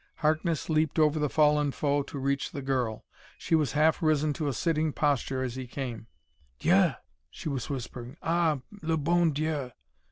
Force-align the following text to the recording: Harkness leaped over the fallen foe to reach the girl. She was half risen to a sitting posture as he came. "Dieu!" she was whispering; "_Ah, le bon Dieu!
Harkness 0.15 0.67
leaped 0.67 0.97
over 0.97 1.19
the 1.19 1.29
fallen 1.29 1.71
foe 1.71 2.01
to 2.01 2.17
reach 2.17 2.49
the 2.53 2.63
girl. 2.63 3.05
She 3.37 3.53
was 3.53 3.73
half 3.73 4.01
risen 4.01 4.33
to 4.33 4.47
a 4.47 4.51
sitting 4.53 4.91
posture 4.93 5.43
as 5.43 5.53
he 5.53 5.67
came. 5.67 6.07
"Dieu!" 6.57 6.93
she 7.29 7.49
was 7.49 7.69
whispering; 7.69 8.17
"_Ah, 8.23 8.63
le 8.81 8.97
bon 8.97 9.29
Dieu! 9.29 9.69